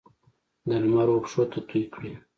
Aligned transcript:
د 0.67 0.69
لمر 0.83 1.07
وپښوته 1.11 1.59
توی 1.67 1.83
کړي 1.93 2.11